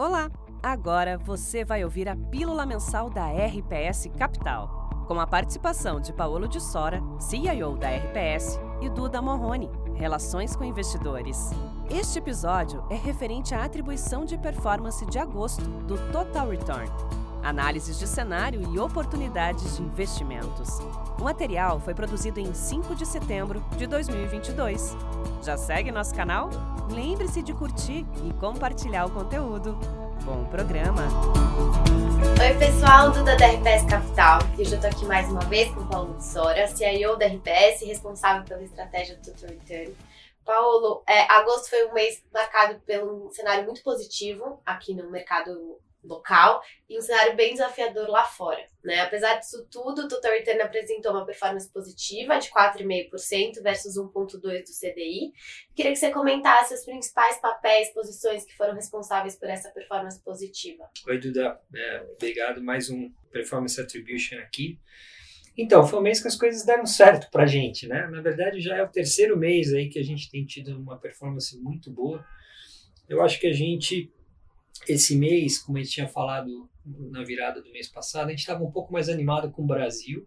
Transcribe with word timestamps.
Olá! 0.00 0.30
Agora 0.62 1.18
você 1.18 1.64
vai 1.64 1.82
ouvir 1.82 2.08
a 2.08 2.14
Pílula 2.14 2.64
Mensal 2.64 3.10
da 3.10 3.26
RPS 3.32 4.08
Capital, 4.16 5.04
com 5.08 5.18
a 5.18 5.26
participação 5.26 5.98
de 5.98 6.12
Paulo 6.12 6.46
de 6.46 6.60
Sora, 6.60 7.02
CIO 7.18 7.76
da 7.76 7.88
RPS, 7.88 8.60
e 8.80 8.88
Duda 8.88 9.20
Morrone, 9.20 9.68
Relações 9.96 10.54
com 10.54 10.62
Investidores. 10.62 11.50
Este 11.90 12.20
episódio 12.20 12.84
é 12.88 12.94
referente 12.94 13.56
à 13.56 13.64
atribuição 13.64 14.24
de 14.24 14.38
performance 14.38 15.04
de 15.04 15.18
agosto 15.18 15.64
do 15.64 15.98
Total 16.12 16.48
Return, 16.48 16.88
análises 17.48 17.98
de 17.98 18.06
cenário 18.06 18.62
e 18.72 18.78
oportunidades 18.78 19.76
de 19.76 19.82
investimentos. 19.82 20.78
O 21.18 21.24
material 21.24 21.80
foi 21.80 21.94
produzido 21.94 22.38
em 22.38 22.52
5 22.52 22.94
de 22.94 23.06
setembro 23.06 23.60
de 23.76 23.86
2022. 23.86 24.94
Já 25.42 25.56
segue 25.56 25.90
nosso 25.90 26.14
canal? 26.14 26.50
Lembre-se 26.90 27.42
de 27.42 27.54
curtir 27.54 28.06
e 28.24 28.32
compartilhar 28.34 29.06
o 29.06 29.10
conteúdo. 29.10 29.72
Bom 30.24 30.44
programa! 30.44 31.02
Oi, 32.38 32.58
pessoal, 32.58 33.10
Duda 33.12 33.34
da 33.36 33.46
RPS 33.46 33.86
Capital. 33.88 34.40
Eu 34.56 34.62
estou 34.62 34.78
aqui 34.90 35.04
mais 35.06 35.28
uma 35.30 35.40
vez 35.40 35.72
com 35.74 35.80
o 35.80 35.86
Paulo 35.88 36.16
de 36.18 36.24
Sora, 36.24 36.66
CIO 36.66 37.16
da 37.16 37.26
RPS, 37.26 37.82
responsável 37.86 38.44
pela 38.44 38.62
estratégia 38.62 39.16
do 39.16 39.22
Total 39.22 39.50
Return. 39.50 39.96
Paulo, 40.44 41.02
é, 41.06 41.22
agosto 41.32 41.70
foi 41.70 41.86
um 41.88 41.94
mês 41.94 42.22
marcado 42.32 42.80
um 43.04 43.30
cenário 43.30 43.64
muito 43.64 43.82
positivo 43.82 44.60
aqui 44.64 44.94
no 44.94 45.10
mercado 45.10 45.78
local 46.08 46.62
e 46.88 46.98
um 46.98 47.00
cenário 47.00 47.36
bem 47.36 47.52
desafiador 47.52 48.08
lá 48.08 48.24
fora. 48.24 48.64
Né? 48.82 49.00
Apesar 49.00 49.34
disso 49.34 49.66
tudo, 49.70 50.02
o 50.02 50.08
Total 50.08 50.32
Return 50.32 50.60
apresentou 50.62 51.12
uma 51.12 51.26
performance 51.26 51.70
positiva 51.70 52.38
de 52.38 52.48
4,5% 52.50 53.62
versus 53.62 53.96
1,2% 53.96 54.40
do 54.40 54.40
CDI. 54.40 55.32
Queria 55.74 55.92
que 55.92 55.98
você 55.98 56.10
comentasse 56.10 56.74
os 56.74 56.84
principais 56.84 57.40
papéis, 57.40 57.92
posições 57.92 58.44
que 58.44 58.56
foram 58.56 58.74
responsáveis 58.74 59.36
por 59.36 59.48
essa 59.48 59.70
performance 59.70 60.22
positiva. 60.22 60.88
Oi, 61.06 61.18
Duda. 61.18 61.60
É, 61.74 62.06
obrigado. 62.14 62.62
Mais 62.62 62.88
um 62.90 63.12
Performance 63.30 63.80
Attribution 63.80 64.38
aqui. 64.38 64.78
Então, 65.56 65.84
foi 65.84 65.98
um 65.98 66.02
mês 66.02 66.22
que 66.22 66.28
as 66.28 66.36
coisas 66.36 66.64
deram 66.64 66.86
certo 66.86 67.28
para 67.32 67.42
a 67.42 67.46
gente, 67.46 67.88
né? 67.88 68.06
Na 68.06 68.20
verdade, 68.20 68.60
já 68.60 68.76
é 68.76 68.82
o 68.82 68.88
terceiro 68.88 69.36
mês 69.36 69.74
aí 69.74 69.88
que 69.88 69.98
a 69.98 70.04
gente 70.04 70.30
tem 70.30 70.44
tido 70.46 70.78
uma 70.78 70.96
performance 70.96 71.58
muito 71.60 71.90
boa. 71.90 72.24
Eu 73.08 73.20
acho 73.22 73.40
que 73.40 73.46
a 73.48 73.52
gente 73.52 74.08
esse 74.86 75.16
mês, 75.16 75.58
como 75.58 75.78
a 75.78 75.82
gente 75.82 75.92
tinha 75.92 76.08
falado 76.08 76.68
na 76.84 77.22
virada 77.22 77.60
do 77.60 77.70
mês 77.70 77.88
passado, 77.88 78.28
a 78.28 78.30
gente 78.30 78.40
estava 78.40 78.62
um 78.64 78.70
pouco 78.70 78.92
mais 78.92 79.08
animado 79.08 79.50
com 79.50 79.62
o 79.62 79.66
Brasil, 79.66 80.26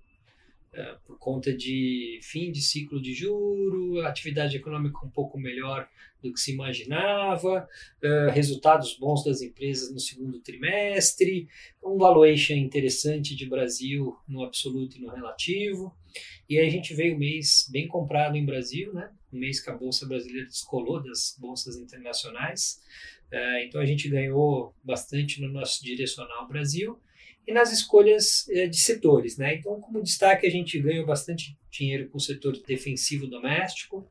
é, 0.73 0.95
por 1.05 1.19
conta 1.19 1.53
de 1.53 2.19
fim 2.23 2.51
de 2.51 2.61
ciclo 2.61 3.01
de 3.01 3.13
juro, 3.13 4.05
atividade 4.05 4.55
econômica 4.55 5.05
um 5.05 5.09
pouco 5.09 5.37
melhor 5.37 5.87
do 6.21 6.31
que 6.31 6.39
se 6.39 6.53
imaginava, 6.53 7.67
é, 8.01 8.29
resultados 8.31 8.95
bons 8.97 9.23
das 9.23 9.41
empresas 9.41 9.91
no 9.91 9.99
segundo 9.99 10.39
trimestre, 10.39 11.49
um 11.83 11.97
valuation 11.97 12.53
interessante 12.53 13.35
de 13.35 13.49
Brasil 13.49 14.15
no 14.27 14.43
absoluto 14.43 14.97
e 14.97 15.01
no 15.01 15.11
relativo. 15.11 15.93
E 16.47 16.57
aí 16.57 16.67
a 16.67 16.71
gente 16.71 16.93
veio 16.93 17.15
um 17.15 17.19
mês 17.19 17.67
bem 17.69 17.87
comprado 17.87 18.37
em 18.37 18.45
Brasil, 18.45 18.93
né? 18.93 19.11
Um 19.33 19.39
mês 19.39 19.59
que 19.59 19.69
a 19.69 19.75
Bolsa 19.75 20.05
Brasileira 20.07 20.47
descolou 20.47 21.01
das 21.01 21.35
bolsas 21.39 21.77
internacionais. 21.77 22.81
É, 23.31 23.65
então 23.65 23.79
a 23.79 23.85
gente 23.85 24.09
ganhou 24.09 24.75
bastante 24.83 25.41
no 25.41 25.47
nosso 25.47 25.83
direcional 25.83 26.47
Brasil 26.47 26.99
e 27.47 27.53
nas 27.53 27.71
escolhas 27.71 28.47
é, 28.49 28.67
de 28.67 28.79
setores. 28.79 29.37
Né? 29.37 29.55
Então, 29.55 29.79
como 29.79 30.03
destaque, 30.03 30.45
a 30.45 30.49
gente 30.49 30.79
ganhou 30.79 31.05
bastante 31.05 31.57
dinheiro 31.69 32.09
com 32.09 32.17
o 32.17 32.21
setor 32.21 32.57
defensivo 32.67 33.27
doméstico, 33.27 34.09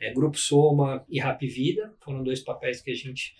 é, 0.00 0.12
Grupo 0.12 0.38
Soma 0.38 1.04
e 1.08 1.18
Rap 1.18 1.46
Vida, 1.46 1.92
foram 2.00 2.22
dois 2.22 2.40
papéis 2.40 2.80
que 2.80 2.90
a 2.90 2.94
gente 2.94 3.34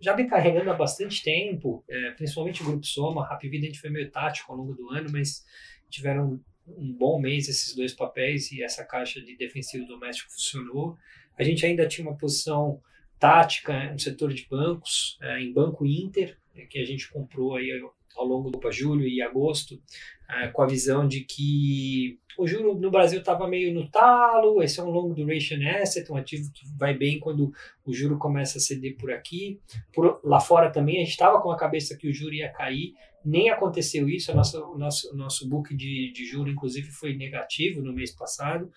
já 0.00 0.14
vem 0.14 0.26
carregando 0.26 0.70
há 0.70 0.74
bastante 0.74 1.22
tempo, 1.22 1.84
é, 1.88 2.12
principalmente 2.12 2.62
o 2.62 2.64
Grupo 2.64 2.86
Soma, 2.86 3.28
Rap 3.28 3.46
Vida 3.48 3.64
a 3.64 3.68
gente 3.68 3.80
foi 3.80 3.90
meio 3.90 4.10
tático 4.10 4.50
ao 4.50 4.58
longo 4.58 4.74
do 4.74 4.88
ano, 4.90 5.10
mas 5.12 5.44
tiveram 5.90 6.40
um 6.76 6.92
bom 6.92 7.20
mês 7.20 7.48
esses 7.48 7.74
dois 7.74 7.92
papéis 7.92 8.50
e 8.52 8.62
essa 8.62 8.84
caixa 8.84 9.20
de 9.20 9.36
defensivo 9.36 9.86
doméstico 9.86 10.32
funcionou. 10.32 10.96
A 11.38 11.42
gente 11.42 11.64
ainda 11.64 11.86
tinha 11.86 12.06
uma 12.06 12.16
posição 12.16 12.80
tática 13.18 13.92
no 13.92 13.98
setor 13.98 14.32
de 14.32 14.46
bancos, 14.48 15.18
é, 15.20 15.40
em 15.40 15.52
Banco 15.52 15.86
Inter, 15.86 16.36
é, 16.54 16.64
que 16.64 16.78
a 16.78 16.84
gente 16.84 17.10
comprou 17.10 17.56
aí 17.56 17.70
ao 18.16 18.24
longo 18.24 18.50
do 18.50 18.72
julho 18.72 19.06
e 19.06 19.22
agosto, 19.22 19.80
é, 20.28 20.48
com 20.48 20.62
a 20.62 20.66
visão 20.66 21.06
de 21.06 21.20
que 21.20 22.18
o 22.38 22.46
juro 22.46 22.74
no 22.74 22.90
Brasil 22.90 23.20
estava 23.20 23.46
meio 23.48 23.74
no 23.74 23.88
talo, 23.90 24.62
esse 24.62 24.80
é 24.80 24.82
um 24.82 24.90
long 24.90 25.12
duration 25.12 25.56
asset, 25.80 26.10
um 26.10 26.16
ativo 26.16 26.50
que 26.52 26.62
vai 26.78 26.96
bem 26.96 27.18
quando 27.18 27.52
o 27.84 27.92
juro 27.92 28.18
começa 28.18 28.58
a 28.58 28.60
ceder 28.60 28.96
por 28.96 29.12
aqui. 29.12 29.60
Por, 29.92 30.20
lá 30.24 30.40
fora 30.40 30.70
também 30.70 30.96
a 30.96 31.00
gente 31.00 31.10
estava 31.10 31.40
com 31.40 31.50
a 31.50 31.56
cabeça 31.56 31.96
que 31.96 32.08
o 32.08 32.12
juro 32.12 32.34
ia 32.34 32.50
cair, 32.50 32.94
nem 33.24 33.50
aconteceu 33.50 34.08
isso, 34.08 34.32
o 34.32 34.78
nosso, 34.78 35.14
nosso 35.14 35.48
book 35.48 35.74
de, 35.74 36.10
de 36.12 36.24
juro, 36.24 36.50
inclusive, 36.50 36.90
foi 36.90 37.14
negativo 37.14 37.82
no 37.82 37.92
mês 37.92 38.10
passado, 38.12 38.70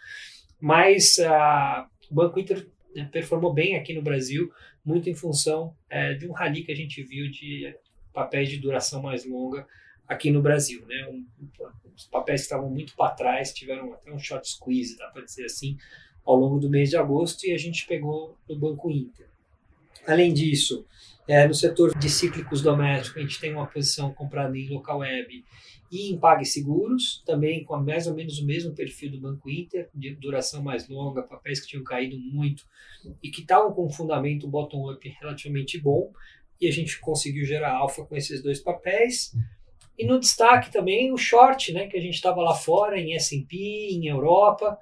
mas 0.59 1.17
uh, 1.19 1.87
o 2.11 2.15
Banco 2.15 2.39
Inter 2.39 2.67
né, 2.93 3.07
performou 3.11 3.53
bem 3.53 3.75
aqui 3.75 3.93
no 3.93 4.01
Brasil, 4.01 4.51
muito 4.83 5.09
em 5.09 5.15
função 5.15 5.75
é, 5.89 6.13
de 6.13 6.27
um 6.27 6.33
rally 6.33 6.63
que 6.63 6.71
a 6.71 6.75
gente 6.75 7.01
viu 7.01 7.29
de 7.31 7.73
papéis 8.13 8.49
de 8.49 8.57
duração 8.57 9.01
mais 9.01 9.25
longa 9.25 9.67
aqui 10.07 10.31
no 10.31 10.41
Brasil. 10.41 10.85
Né? 10.87 11.07
Um, 11.09 11.25
os 11.95 12.05
papéis 12.05 12.41
que 12.41 12.45
estavam 12.45 12.69
muito 12.69 12.95
para 12.95 13.13
trás 13.13 13.53
tiveram 13.53 13.93
até 13.93 14.11
um 14.11 14.19
short 14.19 14.47
squeeze, 14.47 14.97
dá 14.97 15.07
para 15.07 15.23
dizer 15.23 15.45
assim, 15.45 15.77
ao 16.25 16.35
longo 16.35 16.59
do 16.59 16.69
mês 16.69 16.89
de 16.89 16.97
agosto 16.97 17.45
e 17.45 17.53
a 17.53 17.57
gente 17.57 17.85
pegou 17.85 18.37
no 18.47 18.55
Banco 18.55 18.89
Inter. 18.89 19.27
Além 20.07 20.33
disso, 20.33 20.85
é, 21.27 21.47
no 21.47 21.53
setor 21.53 21.97
de 21.97 22.09
cíclicos 22.09 22.61
domésticos, 22.61 23.17
a 23.17 23.21
gente 23.21 23.39
tem 23.39 23.53
uma 23.53 23.67
posição 23.67 24.13
comprada 24.13 24.57
em 24.57 24.69
local 24.69 24.99
web 24.99 25.43
e 25.91 26.11
em 26.11 26.17
PagSeguros, 26.17 27.23
também 27.25 27.63
com 27.63 27.77
mais 27.77 28.07
ou 28.07 28.15
menos 28.15 28.39
o 28.39 28.45
mesmo 28.45 28.73
perfil 28.73 29.11
do 29.11 29.19
Banco 29.19 29.49
Inter, 29.49 29.89
de 29.93 30.15
duração 30.15 30.61
mais 30.61 30.89
longa, 30.89 31.21
papéis 31.21 31.61
que 31.61 31.67
tinham 31.67 31.83
caído 31.83 32.17
muito 32.17 32.65
e 33.21 33.29
que 33.29 33.41
estavam 33.41 33.71
com 33.71 33.85
um 33.85 33.91
fundamento 33.91 34.47
bottom-up 34.47 35.07
relativamente 35.21 35.79
bom, 35.79 36.11
e 36.63 36.67
a 36.67 36.71
gente 36.71 36.99
conseguiu 36.99 37.45
gerar 37.45 37.73
alfa 37.73 38.05
com 38.05 38.15
esses 38.15 38.41
dois 38.41 38.59
papéis. 38.59 39.35
E 39.97 40.05
no 40.05 40.19
destaque 40.19 40.71
também 40.71 41.11
o 41.11 41.17
short, 41.17 41.73
né, 41.73 41.87
que 41.87 41.97
a 41.97 42.01
gente 42.01 42.15
estava 42.15 42.41
lá 42.41 42.55
fora, 42.55 42.97
em 42.97 43.13
S&P, 43.15 43.57
em 43.91 44.07
Europa, 44.07 44.77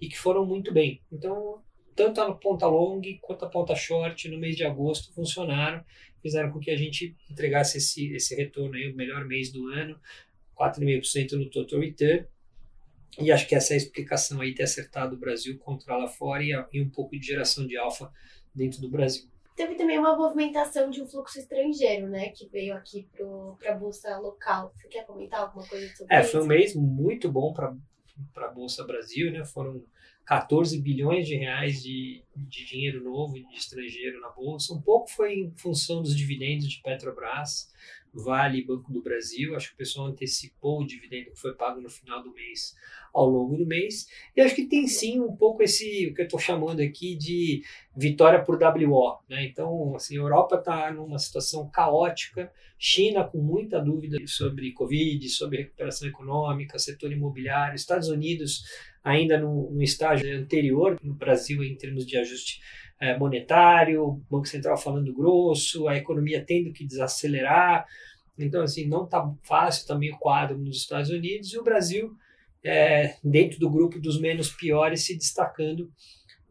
e 0.00 0.08
que 0.08 0.18
foram 0.18 0.46
muito 0.46 0.72
bem. 0.72 1.02
Então, 1.12 1.60
tanto 1.94 2.20
a 2.22 2.34
ponta 2.34 2.66
long 2.66 3.02
quanto 3.20 3.44
a 3.44 3.48
ponta 3.48 3.74
short 3.74 4.28
no 4.28 4.38
mês 4.38 4.56
de 4.56 4.64
agosto 4.64 5.12
funcionaram, 5.12 5.84
fizeram 6.22 6.50
com 6.50 6.58
que 6.58 6.70
a 6.70 6.76
gente 6.76 7.14
entregasse 7.30 7.78
esse, 7.78 8.12
esse 8.14 8.34
retorno 8.34 8.74
aí, 8.74 8.90
o 8.90 8.96
melhor 8.96 9.26
mês 9.26 9.52
do 9.52 9.68
ano, 9.68 10.00
4,5% 10.58 11.32
no 11.32 11.50
total 11.50 11.80
return. 11.80 12.26
E 13.18 13.30
acho 13.30 13.46
que 13.46 13.54
essa 13.54 13.72
é 13.72 13.74
a 13.74 13.78
explicação 13.78 14.40
aí 14.40 14.54
ter 14.54 14.62
acertado 14.62 15.16
o 15.16 15.18
Brasil 15.18 15.58
contra 15.58 15.96
lá 15.96 16.08
fora 16.08 16.42
e, 16.42 16.50
e 16.72 16.80
um 16.80 16.88
pouco 16.88 17.18
de 17.18 17.26
geração 17.26 17.66
de 17.66 17.76
alfa 17.76 18.10
dentro 18.54 18.80
do 18.80 18.88
Brasil. 18.88 19.28
Teve 19.56 19.74
também 19.74 19.98
uma 19.98 20.14
movimentação 20.14 20.90
de 20.90 21.02
um 21.02 21.06
fluxo 21.06 21.38
estrangeiro, 21.38 22.08
né, 22.08 22.28
que 22.28 22.46
veio 22.48 22.74
aqui 22.74 23.08
para 23.58 23.72
a 23.72 23.74
bolsa 23.74 24.18
local. 24.18 24.70
Você 24.74 24.86
quer 24.86 25.06
comentar 25.06 25.40
alguma 25.40 25.66
coisa 25.66 25.88
sobre 25.96 26.14
é, 26.14 26.20
isso? 26.20 26.28
É, 26.28 26.32
foi 26.32 26.42
um 26.42 26.46
mês 26.46 26.74
muito 26.76 27.32
bom 27.32 27.54
para 27.54 27.74
a 28.36 28.48
bolsa 28.48 28.84
Brasil, 28.84 29.32
né? 29.32 29.44
Foram 29.46 29.82
14 30.26 30.82
bilhões 30.82 31.26
de 31.26 31.36
reais 31.36 31.82
de, 31.82 32.22
de 32.36 32.66
dinheiro 32.66 33.02
novo 33.02 33.34
de 33.34 33.56
estrangeiro 33.56 34.20
na 34.20 34.28
bolsa. 34.28 34.74
Um 34.74 34.82
pouco 34.82 35.08
foi 35.08 35.34
em 35.34 35.54
função 35.54 36.02
dos 36.02 36.16
dividendos 36.16 36.68
de 36.68 36.82
Petrobras, 36.82 37.72
Vale 38.22 38.64
Banco 38.64 38.92
do 38.92 39.02
Brasil. 39.02 39.54
Acho 39.54 39.68
que 39.68 39.74
o 39.74 39.78
pessoal 39.78 40.06
antecipou 40.06 40.80
o 40.80 40.86
dividendo 40.86 41.30
que 41.30 41.40
foi 41.40 41.54
pago 41.54 41.80
no 41.80 41.90
final 41.90 42.22
do 42.22 42.32
mês 42.32 42.74
ao 43.12 43.28
longo 43.28 43.56
do 43.56 43.66
mês. 43.66 44.08
E 44.36 44.40
acho 44.40 44.54
que 44.54 44.66
tem 44.66 44.86
sim 44.86 45.20
um 45.20 45.34
pouco 45.34 45.62
esse, 45.62 46.08
o 46.08 46.14
que 46.14 46.22
eu 46.22 46.26
estou 46.26 46.38
chamando 46.38 46.80
aqui 46.80 47.16
de 47.16 47.62
vitória 47.96 48.42
por 48.42 48.58
WO. 48.62 49.18
Né? 49.28 49.44
Então, 49.46 49.94
assim, 49.94 50.16
a 50.16 50.20
Europa 50.20 50.56
está 50.56 50.92
numa 50.92 51.18
situação 51.18 51.68
caótica, 51.70 52.52
China 52.78 53.24
com 53.24 53.38
muita 53.38 53.80
dúvida 53.80 54.18
sobre 54.26 54.72
Covid, 54.72 55.26
sobre 55.30 55.58
recuperação 55.58 56.06
econômica, 56.08 56.78
setor 56.78 57.10
imobiliário, 57.10 57.74
Estados 57.74 58.08
Unidos 58.08 58.64
ainda 59.02 59.38
no, 59.38 59.70
no 59.70 59.82
estágio 59.82 60.36
anterior 60.36 60.98
no 61.02 61.14
Brasil 61.14 61.62
em 61.62 61.76
termos 61.76 62.04
de 62.04 62.18
ajuste 62.18 62.60
é, 63.00 63.16
monetário, 63.16 64.22
Banco 64.30 64.46
Central 64.46 64.76
falando 64.76 65.14
grosso, 65.14 65.86
a 65.88 65.96
economia 65.96 66.44
tendo 66.44 66.72
que 66.72 66.84
desacelerar. 66.84 67.86
Então, 68.38 68.62
assim, 68.62 68.86
não 68.86 69.04
está 69.04 69.32
fácil 69.42 69.86
também 69.86 70.12
o 70.12 70.18
quadro 70.18 70.58
nos 70.58 70.78
Estados 70.78 71.10
Unidos 71.10 71.52
e 71.52 71.58
o 71.58 71.64
Brasil, 71.64 72.14
é, 72.64 73.16
dentro 73.22 73.58
do 73.58 73.70
grupo 73.70 73.98
dos 74.00 74.20
menos 74.20 74.50
piores, 74.50 75.04
se 75.04 75.16
destacando, 75.16 75.90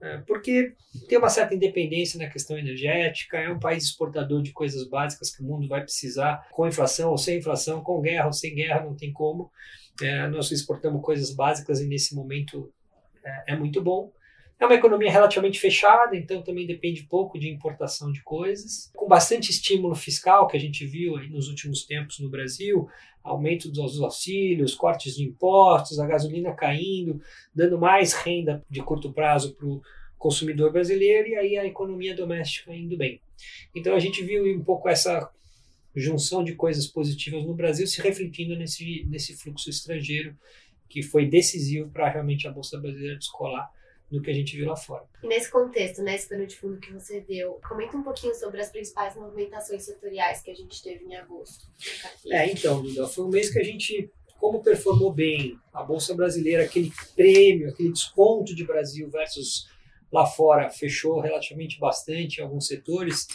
é, 0.02 0.18
porque 0.20 0.74
tem 1.08 1.18
uma 1.18 1.30
certa 1.30 1.56
independência 1.56 2.20
na 2.20 2.30
questão 2.30 2.58
energética, 2.58 3.38
é 3.38 3.50
um 3.50 3.60
país 3.60 3.86
exportador 3.86 4.42
de 4.42 4.52
coisas 4.52 4.88
básicas 4.88 5.36
que 5.36 5.42
o 5.42 5.46
mundo 5.46 5.68
vai 5.68 5.82
precisar, 5.82 6.48
com 6.52 6.68
inflação 6.68 7.12
ou 7.12 7.18
sem 7.18 7.40
inflação, 7.40 7.82
com 7.82 8.02
guerra 8.02 8.28
ou 8.28 8.34
sem 8.34 8.54
guerra, 8.54 8.84
não 8.84 8.96
tem 8.96 9.12
como. 9.12 9.52
É, 10.02 10.28
nós 10.28 10.52
exportamos 10.52 11.02
coisas 11.02 11.34
básicas 11.34 11.80
e 11.80 11.88
nesse 11.88 12.14
momento 12.14 12.72
é, 13.24 13.54
é 13.54 13.56
muito 13.56 13.82
bom. 13.82 14.12
É 14.60 14.66
uma 14.66 14.75
economia 14.75 15.12
relativamente 15.12 15.60
fechada, 15.60 16.16
então 16.16 16.42
também 16.42 16.66
depende 16.66 17.04
pouco 17.04 17.38
de 17.38 17.50
importação 17.50 18.12
de 18.12 18.24
coisas, 18.24 18.90
com 18.96 19.07
bastante 19.07 19.52
estímulo 19.52 19.94
fiscal 19.96 20.48
que 20.48 20.56
a 20.56 20.60
gente 20.60 20.86
viu 20.86 21.18
aí 21.18 21.30
nos 21.30 21.50
últimos 21.50 21.86
tempos 21.86 22.19
no 22.19 22.30
Brasil, 22.30 22.88
aumento 23.22 23.69
dos 23.69 24.00
auxílios, 24.00 24.74
cortes 24.74 25.18
de 25.18 25.24
impostos, 25.24 26.00
a 26.00 26.07
gasolina 26.07 26.54
caindo, 26.54 27.22
dando 27.54 27.78
mais 27.78 28.13
renda 28.13 28.63
de 28.69 28.81
curto 28.81 29.12
prazo 29.12 29.56
para 29.56 29.68
o 29.68 29.81
consumidor 30.18 30.72
brasileiro 30.72 31.30
e 31.30 31.36
aí 31.36 31.58
a 31.58 31.66
economia 31.66 32.16
doméstica 32.16 32.74
indo 32.74 32.96
bem. 32.96 33.19
Então 33.75 33.94
a 33.94 34.00
gente 34.00 34.24
viu 34.24 34.46
um 34.56 34.63
pouco 34.63 34.88
essa 34.88 35.30
junção 35.94 36.44
de 36.44 36.56
coisas 36.56 36.88
positivas 36.88 37.44
no 37.44 37.54
Brasil 37.54 37.88
se 37.88 38.01
refletindo 38.01 38.56
nesse, 38.56 39.06
nesse 39.08 39.36
fluxo 39.36 39.69
estrangeiro 39.69 40.36
que 40.88 41.01
foi 41.01 41.25
decisivo 41.25 41.90
para 41.90 42.10
realmente 42.10 42.48
a 42.48 42.51
Bolsa 42.51 42.80
Brasileira 42.80 43.18
descolar 43.18 43.69
do 44.12 44.22
que 44.22 44.30
a 44.30 44.34
gente 44.34 44.56
viu 44.56 44.68
lá 44.68 44.75
fora. 44.75 45.06
E 45.24 45.28
nesse 45.28 45.50
contexto, 45.50 46.04
né, 46.04 46.16
esse 46.16 46.30
pano 46.30 46.46
de 46.46 46.56
fundo 46.56 46.80
que 46.80 46.94
você 46.94 47.22
deu, 47.22 47.60
comenta 47.68 47.98
um 47.98 48.04
pouquinho 48.04 48.34
sobre 48.36 48.62
as 48.62 48.69
principais 48.69 49.16
movimentações 49.16 49.84
setoriais 49.84 50.42
que 50.42 50.52
a 50.52 50.56
gente 50.56 50.81
teve 50.81 51.06
em 51.06 51.16
agosto. 51.16 51.68
É, 52.28 52.52
então, 52.52 52.81
Duda, 52.81 53.07
foi 53.07 53.25
um 53.25 53.30
mês 53.30 53.52
que 53.52 53.60
a 53.60 53.63
gente, 53.63 54.10
como 54.40 54.62
performou 54.62 55.12
bem 55.12 55.60
a 55.74 55.84
Bolsa 55.84 56.13
Brasileira, 56.13 56.63
aquele 56.63 56.92
prêmio, 57.16 57.69
aquele 57.69 57.92
desconto 57.92 58.56
de 58.56 58.63
Brasil 58.63 59.10
versus 59.10 59.68
lá 60.12 60.25
fora 60.25 60.69
fechou 60.69 61.19
relativamente 61.19 61.80
bastante 61.80 62.38
em 62.40 62.44
alguns 62.44 62.68
setores, 62.68 63.28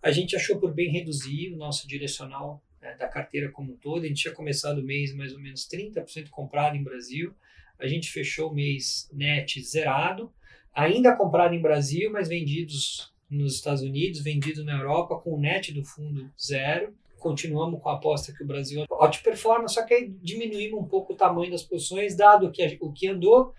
a 0.00 0.10
gente 0.10 0.36
achou 0.36 0.58
por 0.58 0.72
bem 0.72 0.90
reduzir 0.90 1.52
o 1.52 1.56
nosso 1.56 1.88
direcional 1.88 2.62
né, 2.80 2.94
da 2.96 3.08
carteira 3.08 3.50
como 3.50 3.72
um 3.72 3.76
todo. 3.76 4.04
A 4.04 4.06
gente 4.06 4.22
tinha 4.22 4.34
começado 4.34 4.78
o 4.78 4.84
mês 4.84 5.12
mais 5.14 5.32
ou 5.32 5.40
menos 5.40 5.66
30% 5.68 6.28
comprado 6.30 6.76
em 6.76 6.82
Brasil, 6.82 7.34
a 7.78 7.86
gente 7.86 8.10
fechou 8.10 8.50
o 8.50 8.54
mês 8.54 9.08
net 9.12 9.62
zerado, 9.62 10.32
ainda 10.74 11.16
comprado 11.16 11.54
em 11.54 11.62
Brasil, 11.62 12.10
mas 12.10 12.28
vendidos 12.28 13.12
nos 13.30 13.54
Estados 13.54 13.82
Unidos, 13.82 14.22
vendido 14.22 14.64
na 14.64 14.78
Europa, 14.78 15.18
com 15.18 15.34
o 15.34 15.40
net 15.40 15.72
do 15.72 15.84
fundo 15.84 16.30
zero. 16.40 16.94
Continuamos 17.18 17.80
com 17.82 17.88
a 17.88 17.94
aposta 17.94 18.32
que 18.32 18.42
o 18.42 18.46
Brasil 18.46 18.84
outperforma, 18.88 19.68
só 19.68 19.84
que 19.84 19.92
aí 19.92 20.08
diminuímos 20.22 20.80
um 20.80 20.86
pouco 20.86 21.12
o 21.12 21.16
tamanho 21.16 21.50
das 21.50 21.62
posições, 21.62 22.16
dado 22.16 22.50
que, 22.50 22.78
o 22.80 22.92
que 22.92 23.08
andou, 23.08 23.52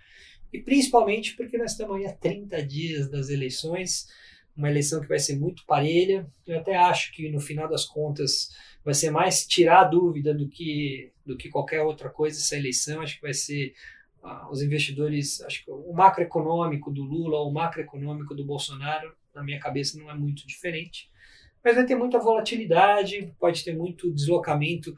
e 0.52 0.58
principalmente 0.58 1.36
porque 1.36 1.58
nós 1.58 1.72
estamos 1.72 1.96
aí 1.96 2.06
a 2.06 2.12
30 2.12 2.62
dias 2.64 3.08
das 3.08 3.28
eleições, 3.28 4.08
uma 4.56 4.68
eleição 4.68 5.00
que 5.00 5.08
vai 5.08 5.18
ser 5.18 5.38
muito 5.38 5.64
parelha. 5.64 6.26
Eu 6.46 6.58
até 6.58 6.76
acho 6.76 7.12
que 7.12 7.30
no 7.30 7.40
final 7.40 7.68
das 7.68 7.84
contas 7.84 8.50
vai 8.84 8.94
ser 8.94 9.10
mais 9.10 9.46
tirar 9.46 9.80
a 9.82 9.84
dúvida 9.84 10.34
do 10.34 10.48
que, 10.48 11.12
do 11.24 11.36
que 11.36 11.48
qualquer 11.48 11.82
outra 11.82 12.10
coisa 12.10 12.38
essa 12.38 12.56
eleição. 12.56 13.00
Acho 13.00 13.16
que 13.16 13.22
vai 13.22 13.34
ser 13.34 13.74
ah, 14.22 14.48
os 14.50 14.62
investidores, 14.62 15.40
acho 15.42 15.64
que 15.64 15.70
o 15.70 15.92
macroeconômico 15.92 16.90
do 16.90 17.02
Lula, 17.02 17.40
o 17.40 17.50
macroeconômico 17.50 18.34
do 18.34 18.44
Bolsonaro, 18.44 19.14
na 19.34 19.42
minha 19.42 19.58
cabeça 19.58 19.98
não 19.98 20.10
é 20.10 20.14
muito 20.14 20.46
diferente. 20.46 21.10
Mas 21.64 21.74
vai 21.74 21.84
ter 21.84 21.94
muita 21.94 22.18
volatilidade, 22.18 23.32
pode 23.38 23.62
ter 23.64 23.76
muito 23.76 24.12
deslocamento 24.12 24.96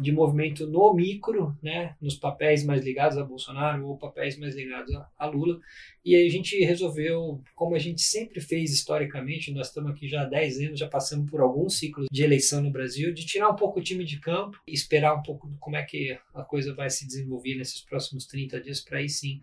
de 0.00 0.10
movimento 0.10 0.66
no 0.66 0.94
micro, 0.94 1.56
né, 1.62 1.96
nos 2.00 2.14
papéis 2.16 2.64
mais 2.64 2.82
ligados 2.82 3.18
a 3.18 3.24
Bolsonaro 3.24 3.86
ou 3.86 3.98
papéis 3.98 4.38
mais 4.38 4.54
ligados 4.54 4.94
a, 4.94 5.10
a, 5.18 5.26
Lula. 5.26 5.60
E 6.04 6.16
aí 6.16 6.26
a 6.26 6.30
gente 6.30 6.58
resolveu, 6.64 7.42
como 7.54 7.74
a 7.74 7.78
gente 7.78 8.00
sempre 8.00 8.40
fez 8.40 8.72
historicamente, 8.72 9.52
nós 9.52 9.68
estamos 9.68 9.90
aqui 9.90 10.08
já 10.08 10.22
há 10.22 10.24
10 10.24 10.60
anos, 10.60 10.78
já 10.78 10.88
passamos 10.88 11.30
por 11.30 11.40
alguns 11.40 11.78
ciclos 11.78 12.08
de 12.10 12.22
eleição 12.22 12.62
no 12.62 12.70
Brasil, 12.70 13.12
de 13.12 13.26
tirar 13.26 13.50
um 13.50 13.56
pouco 13.56 13.80
o 13.80 13.82
time 13.82 14.04
de 14.04 14.18
campo 14.18 14.58
e 14.66 14.72
esperar 14.72 15.14
um 15.14 15.22
pouco 15.22 15.50
como 15.60 15.76
é 15.76 15.82
que 15.82 16.18
a 16.34 16.42
coisa 16.42 16.74
vai 16.74 16.88
se 16.88 17.06
desenvolver 17.06 17.56
nesses 17.56 17.82
próximos 17.82 18.26
30 18.26 18.60
dias 18.60 18.80
para 18.80 18.98
aí 18.98 19.08
sim 19.08 19.42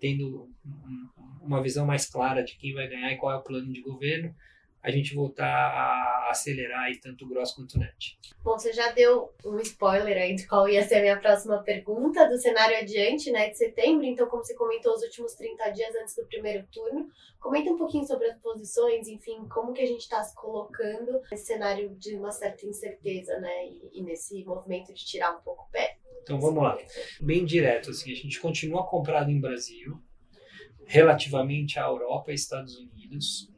tendo 0.00 0.50
uma 1.40 1.62
visão 1.62 1.86
mais 1.86 2.06
clara 2.06 2.42
de 2.42 2.56
quem 2.56 2.74
vai 2.74 2.88
ganhar 2.88 3.12
e 3.12 3.16
qual 3.16 3.32
é 3.32 3.36
o 3.36 3.42
plano 3.42 3.72
de 3.72 3.80
governo 3.80 4.34
a 4.82 4.90
gente 4.90 5.14
voltar 5.14 5.46
a 5.46 6.28
acelerar 6.30 6.84
aí 6.84 6.98
tanto 6.98 7.24
o 7.24 7.28
gross 7.28 7.52
quanto 7.52 7.76
o 7.76 7.78
net. 7.78 8.18
Bom, 8.42 8.58
você 8.58 8.72
já 8.72 8.90
deu 8.90 9.32
um 9.44 9.58
spoiler 9.60 10.16
aí 10.16 10.34
de 10.34 10.46
qual 10.46 10.68
ia 10.68 10.82
ser 10.82 10.96
a 10.96 11.00
minha 11.00 11.20
próxima 11.20 11.62
pergunta 11.62 12.28
do 12.28 12.36
cenário 12.36 12.76
adiante, 12.76 13.30
né, 13.30 13.48
de 13.50 13.56
setembro. 13.56 14.04
Então, 14.04 14.26
como 14.26 14.44
você 14.44 14.54
comentou, 14.54 14.92
os 14.94 15.02
últimos 15.02 15.34
30 15.34 15.70
dias 15.70 15.94
antes 15.94 16.16
do 16.16 16.26
primeiro 16.26 16.66
turno, 16.72 17.08
comenta 17.38 17.70
um 17.70 17.78
pouquinho 17.78 18.04
sobre 18.04 18.26
as 18.26 18.38
posições, 18.40 19.06
enfim, 19.06 19.46
como 19.48 19.72
que 19.72 19.82
a 19.82 19.86
gente 19.86 20.00
está 20.00 20.22
se 20.24 20.34
colocando 20.34 21.20
nesse 21.30 21.46
cenário 21.46 21.94
de 21.96 22.16
uma 22.16 22.32
certa 22.32 22.66
incerteza, 22.66 23.38
né, 23.38 23.66
e, 23.66 24.00
e 24.00 24.02
nesse 24.02 24.44
movimento 24.44 24.92
de 24.92 25.04
tirar 25.04 25.36
um 25.36 25.42
pouco 25.42 25.64
o 25.64 25.70
pé. 25.70 25.98
Então, 26.22 26.40
vamos 26.40 26.62
lá. 26.62 26.76
Bem 27.20 27.44
direto, 27.44 27.90
assim, 27.90 28.10
a 28.10 28.16
gente 28.16 28.40
continua 28.40 28.84
comprado 28.84 29.30
em 29.30 29.40
Brasil, 29.40 30.00
relativamente 30.84 31.78
à 31.78 31.84
Europa 31.84 32.32
e 32.32 32.34
Estados 32.34 32.76
Unidos, 32.76 33.51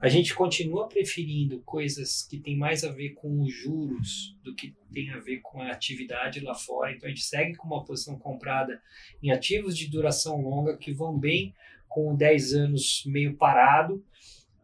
a 0.00 0.08
gente 0.08 0.34
continua 0.34 0.88
preferindo 0.88 1.60
coisas 1.60 2.22
que 2.22 2.38
têm 2.38 2.56
mais 2.56 2.84
a 2.84 2.90
ver 2.90 3.10
com 3.10 3.42
os 3.42 3.52
juros 3.52 4.36
do 4.42 4.54
que 4.54 4.74
tem 4.92 5.10
a 5.10 5.18
ver 5.18 5.40
com 5.40 5.60
a 5.60 5.70
atividade 5.70 6.40
lá 6.40 6.54
fora. 6.54 6.92
Então 6.92 7.06
a 7.06 7.10
gente 7.10 7.24
segue 7.24 7.54
com 7.54 7.66
uma 7.66 7.84
posição 7.84 8.18
comprada 8.18 8.82
em 9.22 9.30
ativos 9.30 9.76
de 9.76 9.88
duração 9.88 10.40
longa 10.42 10.76
que 10.76 10.92
vão 10.92 11.18
bem 11.18 11.54
com 11.88 12.14
10 12.14 12.54
anos 12.54 13.04
meio 13.06 13.36
parado 13.36 14.04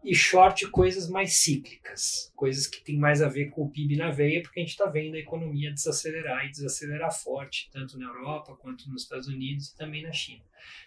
e 0.02 0.14
short 0.14 0.66
coisas 0.70 1.08
mais 1.08 1.34
cíclicas, 1.34 2.32
coisas 2.34 2.66
que 2.66 2.82
têm 2.82 2.98
mais 2.98 3.20
a 3.20 3.28
ver 3.28 3.50
com 3.50 3.62
o 3.62 3.70
PIB 3.70 3.96
na 3.96 4.10
veia, 4.10 4.42
porque 4.42 4.58
a 4.58 4.62
gente 4.62 4.72
está 4.72 4.86
vendo 4.86 5.14
a 5.14 5.18
economia 5.18 5.72
desacelerar 5.72 6.46
e 6.46 6.50
desacelerar 6.50 7.12
forte, 7.12 7.68
tanto 7.70 7.98
na 7.98 8.06
Europa 8.06 8.56
quanto 8.56 8.88
nos 8.90 9.02
Estados 9.02 9.28
Unidos 9.28 9.68
e 9.68 9.76
também 9.76 10.02
na 10.02 10.12
China. 10.12 10.42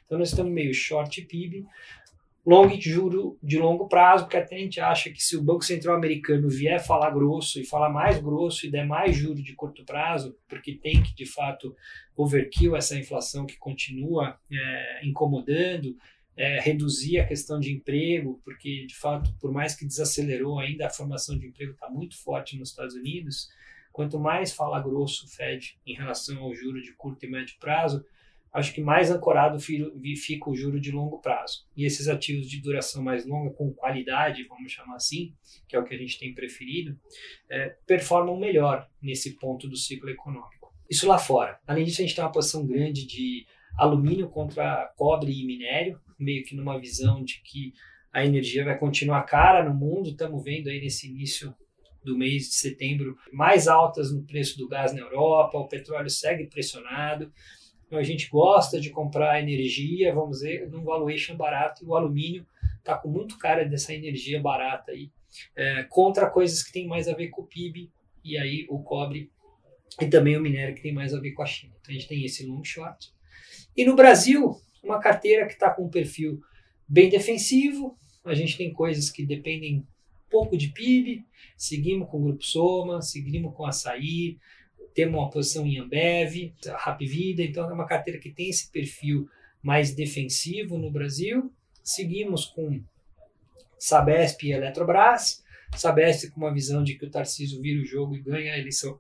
Então 0.06 0.18
nós 0.18 0.30
estamos 0.30 0.52
meio 0.52 0.74
short 0.74 1.22
PIB, 1.22 1.66
long 2.46 2.68
de 2.68 2.90
juro 2.90 3.38
de 3.42 3.58
longo 3.58 3.88
prazo, 3.88 4.26
porque 4.26 4.38
até 4.38 4.56
a 4.56 4.60
gente 4.60 4.80
acha 4.80 5.10
que 5.10 5.24
se 5.24 5.38
o 5.38 5.42
Banco 5.42 5.64
Central 5.64 5.96
americano 5.96 6.50
vier 6.50 6.84
falar 6.84 7.12
grosso 7.12 7.60
e 7.60 7.66
falar 7.66 7.90
mais 7.90 8.20
grosso 8.20 8.66
e 8.66 8.72
der 8.72 8.86
mais 8.86 9.16
juro 9.16 9.42
de 9.42 9.56
curto 9.56 9.86
prazo, 9.86 10.38
porque 10.48 10.74
tem 10.74 11.02
que 11.02 11.16
de 11.16 11.26
fato 11.26 11.76
overkill 12.16 12.76
essa 12.76 12.98
inflação 12.98 13.46
que 13.46 13.58
continua 13.58 14.38
é, 14.52 15.06
incomodando, 15.06 15.96
é, 16.36 16.60
reduzir 16.60 17.20
a 17.20 17.26
questão 17.26 17.60
de 17.60 17.72
emprego, 17.72 18.42
porque 18.44 18.86
de 18.86 18.96
fato, 18.96 19.34
por 19.40 19.52
mais 19.52 19.76
que 19.76 19.86
desacelerou, 19.86 20.60
ainda 20.60 20.88
a 20.88 20.90
formação 20.90 21.38
de 21.38 21.48
emprego 21.48 21.74
está 21.74 21.90
muito 21.90 22.22
forte 22.22 22.58
nos 22.58 22.70
Estados 22.70 22.96
Unidos. 22.96 23.50
Quanto 23.92 24.20
mais 24.20 24.52
fala 24.52 24.82
grosso 24.82 25.26
o 25.26 25.30
Fed 25.30 25.78
em 25.86 25.94
relação 25.94 26.40
ao 26.40 26.54
juro 26.54 26.82
de 26.82 26.92
curto 26.94 27.24
e 27.26 27.30
médio 27.30 27.56
prazo, 27.60 28.04
acho 28.54 28.74
que 28.74 28.82
mais 28.82 29.10
ancorado 29.10 29.60
fica 29.60 30.50
o 30.50 30.56
juro 30.56 30.80
de 30.80 30.92
longo 30.92 31.20
prazo. 31.20 31.66
E 31.76 31.86
esses 31.86 32.08
ativos 32.08 32.48
de 32.48 32.62
duração 32.62 33.04
mais 33.04 33.26
longa, 33.26 33.52
com 33.52 33.74
qualidade, 33.74 34.46
vamos 34.48 34.72
chamar 34.72 34.96
assim, 34.96 35.34
que 35.68 35.76
é 35.76 35.80
o 35.80 35.84
que 35.84 35.96
a 35.96 35.98
gente 35.98 36.20
tem 36.20 36.34
preferido, 36.36 36.96
é, 37.50 37.76
performam 37.88 38.40
melhor 38.40 38.88
nesse 39.02 39.36
ponto 39.38 39.68
do 39.68 39.76
ciclo 39.76 40.10
econômico. 40.10 40.72
Isso 40.88 41.08
lá 41.08 41.18
fora. 41.18 41.60
Além 41.66 41.84
disso, 41.84 42.02
a 42.02 42.06
gente 42.06 42.16
tem 42.16 42.24
uma 42.24 42.32
posição 42.32 42.66
grande 42.66 43.08
de 43.08 43.48
alumínio 43.76 44.30
contra 44.30 44.94
cobre 44.96 45.32
e 45.32 45.46
minério, 45.46 46.00
meio 46.20 46.44
que 46.44 46.56
numa 46.56 46.80
visão 46.80 47.24
de 47.24 47.42
que 47.42 47.74
a 48.12 48.24
energia 48.24 48.64
vai 48.64 48.78
continuar 48.78 49.24
cara 49.24 49.68
no 49.68 49.74
mundo. 49.74 50.12
Estamos 50.12 50.44
vendo 50.44 50.70
aí 50.70 50.80
nesse 50.80 51.10
início 51.10 51.56
do 52.04 52.16
mês 52.16 52.50
de 52.50 52.56
setembro 52.56 53.18
mais 53.32 53.68
altas 53.68 54.14
no 54.14 54.24
preço 54.24 54.58
do 54.58 54.68
gás 54.68 54.94
na 54.94 55.00
Europa, 55.00 55.58
o 55.58 55.68
petróleo 55.68 56.10
segue 56.10 56.46
pressionado. 56.46 57.32
Então 57.94 58.02
a 58.02 58.04
gente 58.04 58.28
gosta 58.28 58.82
de 58.82 58.90
comprar 58.90 59.40
energia, 59.40 60.12
vamos 60.16 60.40
dizer, 60.40 60.68
num 60.68 60.84
valuation 60.84 61.38
barato, 61.38 61.84
e 61.84 61.88
o 61.88 61.96
alumínio 61.96 62.44
está 62.80 62.98
com 62.98 63.08
muito 63.08 63.38
cara 63.38 63.64
dessa 63.66 63.94
energia 63.94 64.42
barata 64.42 64.92
aí, 64.92 65.12
é, 65.56 65.84
contra 65.84 66.28
coisas 66.28 66.64
que 66.64 66.74
tem 66.74 66.88
mais 66.88 67.08
a 67.08 67.14
ver 67.14 67.28
com 67.28 67.44
o 67.44 67.46
PIB, 67.46 67.92
e 68.24 68.36
aí 68.36 68.66
o 68.68 68.80
cobre 68.82 69.30
e 70.02 70.08
também 70.08 70.36
o 70.36 70.42
minério 70.42 70.74
que 70.74 70.82
tem 70.82 70.92
mais 70.92 71.14
a 71.14 71.20
ver 71.20 71.34
com 71.34 71.44
a 71.44 71.46
China. 71.46 71.76
Então 71.80 71.94
a 71.94 71.94
gente 71.94 72.08
tem 72.08 72.26
esse 72.26 72.44
long 72.48 72.64
short. 72.64 73.14
E 73.78 73.86
no 73.86 73.96
Brasil, 73.96 74.60
uma 74.84 75.00
carteira 75.00 75.46
que 75.46 75.54
está 75.54 75.70
com 75.70 75.86
um 75.86 75.90
perfil 75.90 76.42
bem 76.88 77.10
defensivo, 77.12 77.96
a 78.26 78.34
gente 78.34 78.58
tem 78.58 78.74
coisas 78.74 79.12
que 79.12 79.24
dependem 79.24 79.86
pouco 80.32 80.58
de 80.58 80.70
PIB, 80.70 81.24
seguimos 81.56 82.10
com 82.10 82.18
o 82.18 82.24
Grupo 82.24 82.44
Soma, 82.44 83.04
seguimos 83.04 83.54
com 83.54 83.68
Açaí, 83.68 84.40
temos 84.94 85.20
uma 85.20 85.30
posição 85.30 85.66
em 85.66 85.80
Ambev, 85.80 86.54
Rap 86.66 87.06
Vida, 87.06 87.44
então 87.44 87.70
é 87.70 87.74
uma 87.74 87.88
carteira 87.88 88.20
que 88.20 88.32
tem 88.32 88.50
esse 88.50 88.70
perfil 88.72 89.28
mais 89.62 89.94
defensivo 89.94 90.78
no 90.78 90.92
Brasil. 90.92 91.52
Seguimos 91.84 92.46
com 92.46 92.82
Sabesp 93.80 94.44
e 94.44 94.52
Eletrobras. 94.52 95.44
Sabesp 95.76 96.30
com 96.32 96.42
uma 96.42 96.54
visão 96.54 96.84
de 96.84 96.96
que 96.96 97.06
o 97.06 97.10
Tarcísio 97.10 97.62
vira 97.62 97.82
o 97.82 97.86
jogo 97.86 98.16
e 98.16 98.22
ganha 98.22 98.54
a 98.54 98.60
eleição 98.60 99.00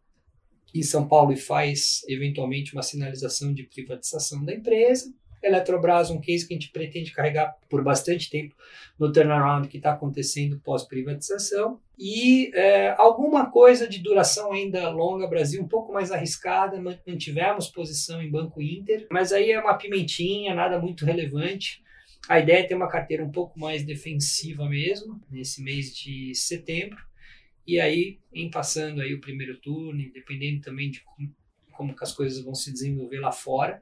em 0.74 0.82
São 0.82 1.08
Paulo 1.08 1.32
e 1.32 1.38
faz 1.38 2.02
eventualmente 2.08 2.74
uma 2.74 2.82
sinalização 2.82 3.54
de 3.54 3.64
privatização 3.64 4.44
da 4.44 4.54
empresa. 4.54 5.14
Eletrobras, 5.44 6.10
um 6.10 6.22
case 6.22 6.48
que 6.48 6.54
a 6.54 6.58
gente 6.58 6.72
pretende 6.72 7.12
carregar 7.12 7.56
por 7.70 7.84
bastante 7.84 8.30
tempo 8.30 8.56
no 8.98 9.12
turnaround 9.12 9.68
que 9.68 9.78
está 9.78 9.92
acontecendo 9.92 10.60
pós-privatização. 10.60 11.80
E 11.98 12.52
é, 12.56 12.96
alguma 12.98 13.52
coisa 13.52 13.88
de 13.88 14.00
duração 14.00 14.54
ainda 14.54 14.90
longa, 14.90 15.28
Brasil, 15.28 15.62
um 15.62 15.68
pouco 15.68 15.92
mais 15.92 16.12
arriscada, 16.12 16.82
mantivemos 17.06 17.68
posição 17.68 18.22
em 18.22 18.32
Banco 18.32 18.62
Inter, 18.62 19.06
mas 19.12 19.32
aí 19.32 19.52
é 19.52 19.60
uma 19.60 19.78
pimentinha, 19.78 20.56
nada 20.56 20.80
muito 20.80 21.06
relevante. 21.06 21.84
A 22.28 22.40
ideia 22.40 22.60
é 22.60 22.64
ter 22.64 22.76
uma 22.76 22.88
carteira 22.88 23.24
um 23.24 23.32
pouco 23.32 23.60
mais 23.60 23.84
defensiva 23.84 24.68
mesmo, 24.70 25.22
nesse 25.30 25.62
mês 25.62 25.94
de 25.94 26.34
setembro. 26.34 26.98
E 27.68 27.80
aí, 27.80 28.20
em 28.34 28.50
passando 28.50 29.02
aí 29.02 29.14
o 29.14 29.22
primeiro 29.22 29.58
turno, 29.60 30.02
dependendo 30.14 30.62
também 30.62 30.90
de 30.90 31.02
como, 31.02 31.36
como 31.72 31.96
as 32.00 32.14
coisas 32.14 32.44
vão 32.44 32.56
se 32.56 32.72
desenvolver 32.72 33.20
lá 33.20 33.32
fora, 33.32 33.82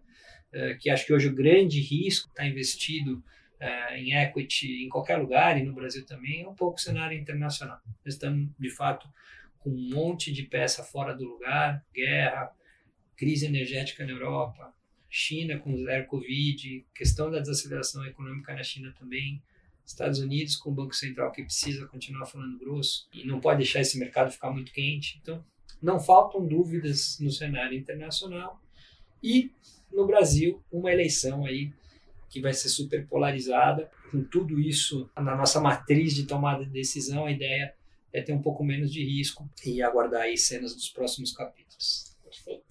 uh, 0.53 0.77
que 0.79 0.89
acho 0.89 1.05
que 1.05 1.13
hoje 1.13 1.27
o 1.27 1.35
grande 1.35 1.79
risco 1.79 2.29
está 2.29 2.45
investido 2.45 3.23
uh, 3.59 3.95
em 3.95 4.13
equity 4.13 4.83
em 4.83 4.89
qualquer 4.89 5.17
lugar, 5.17 5.57
e 5.59 5.63
no 5.63 5.73
Brasil 5.73 6.05
também, 6.05 6.43
é 6.43 6.47
um 6.47 6.55
pouco 6.55 6.77
o 6.77 6.81
cenário 6.81 7.17
internacional. 7.17 7.79
Nós 8.05 8.13
estamos, 8.13 8.49
de 8.59 8.69
fato, 8.69 9.07
com 9.59 9.69
um 9.69 9.89
monte 9.89 10.31
de 10.31 10.43
peça 10.43 10.83
fora 10.83 11.15
do 11.15 11.25
lugar, 11.25 11.85
guerra, 11.93 12.51
crise 13.15 13.45
energética 13.45 14.05
na 14.05 14.11
Europa, 14.11 14.73
China 15.09 15.59
com 15.59 15.77
zero 15.77 16.07
Covid, 16.07 16.85
questão 16.95 17.29
da 17.29 17.39
desaceleração 17.39 18.05
econômica 18.05 18.53
na 18.53 18.63
China 18.63 18.93
também, 18.97 19.43
Estados 19.85 20.19
Unidos 20.19 20.55
com 20.55 20.71
o 20.71 20.73
Banco 20.73 20.95
Central 20.95 21.31
que 21.31 21.43
precisa 21.43 21.85
continuar 21.87 22.25
falando 22.25 22.57
grosso 22.57 23.07
e 23.13 23.25
não 23.25 23.39
pode 23.39 23.57
deixar 23.57 23.81
esse 23.81 23.99
mercado 23.99 24.31
ficar 24.31 24.49
muito 24.51 24.71
quente. 24.71 25.19
Então, 25.21 25.43
não 25.81 25.99
faltam 25.99 26.47
dúvidas 26.47 27.19
no 27.19 27.29
cenário 27.29 27.77
internacional 27.77 28.61
e 29.21 29.51
no 29.93 30.05
Brasil 30.05 30.61
uma 30.71 30.91
eleição 30.91 31.45
aí 31.45 31.71
que 32.29 32.41
vai 32.41 32.53
ser 32.53 32.69
super 32.69 33.05
polarizada. 33.07 33.91
Com 34.09 34.23
tudo 34.23 34.59
isso 34.59 35.09
na 35.15 35.35
nossa 35.35 35.59
matriz 35.59 36.13
de 36.13 36.25
tomada 36.25 36.65
de 36.65 36.71
decisão, 36.71 37.25
a 37.25 37.31
ideia 37.31 37.73
é 38.13 38.21
ter 38.21 38.33
um 38.33 38.41
pouco 38.41 38.63
menos 38.63 38.91
de 38.91 39.03
risco 39.03 39.49
e 39.65 39.81
aguardar 39.81 40.23
aí 40.23 40.37
cenas 40.37 40.75
dos 40.75 40.89
próximos 40.89 41.31
capítulos. 41.31 42.15
Perfeito. 42.23 42.63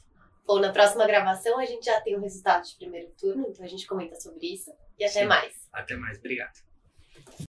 Bom, 0.46 0.58
na 0.58 0.72
próxima 0.72 1.06
gravação 1.06 1.58
a 1.58 1.64
gente 1.64 1.84
já 1.84 2.00
tem 2.00 2.16
o 2.16 2.20
resultado 2.20 2.66
de 2.66 2.74
primeiro 2.74 3.10
turno, 3.18 3.46
então 3.48 3.64
a 3.64 3.68
gente 3.68 3.86
comenta 3.86 4.18
sobre 4.18 4.52
isso. 4.52 4.72
E 4.98 5.04
até 5.04 5.20
Sim. 5.20 5.26
mais. 5.26 5.68
Até 5.72 5.96
mais. 5.96 6.18
Obrigado. 6.18 6.69